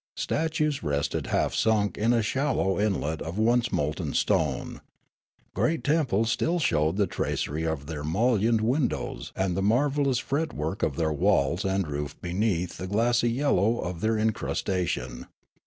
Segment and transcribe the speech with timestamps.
[0.17, 4.81] Statues rested half sunk in a shallow inlet of once molten stone.
[5.53, 10.81] Great temples still showed the tracery of their niullioned windows and the mar vellous fretwork
[10.81, 15.27] of their walls and roof beneath the glassy yellow of their incrustation.